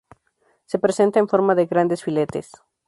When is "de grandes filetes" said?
1.53-2.49